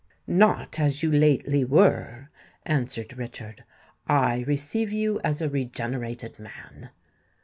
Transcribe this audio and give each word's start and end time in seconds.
"Not 0.25 0.79
as 0.79 1.03
you 1.03 1.11
lately 1.11 1.63
were," 1.63 2.29
answered 2.65 3.15
Richard: 3.15 3.63
"I 4.07 4.39
receive 4.47 4.91
you 4.91 5.21
as 5.23 5.43
a 5.43 5.49
regenerated 5.49 6.39
man." 6.39 6.89